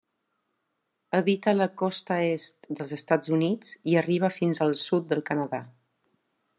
Habita 1.17 1.53
la 1.57 1.67
costa 1.83 2.17
est 2.31 2.57
dels 2.79 2.95
Estats 2.99 3.33
Units 3.39 3.77
i 3.93 4.01
arriba 4.05 4.35
fins 4.43 4.65
al 4.69 4.77
sud 4.89 5.11
del 5.13 5.27
Canadà. 5.33 5.65